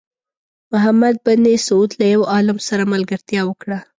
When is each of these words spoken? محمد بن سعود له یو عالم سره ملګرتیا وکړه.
محمد 0.71 1.15
بن 1.25 1.43
سعود 1.65 1.91
له 1.99 2.05
یو 2.13 2.21
عالم 2.33 2.57
سره 2.67 2.83
ملګرتیا 2.93 3.41
وکړه. 3.45 3.77